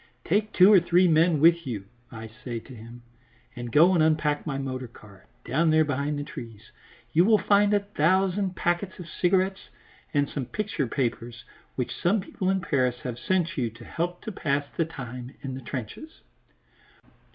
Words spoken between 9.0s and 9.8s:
cigarettes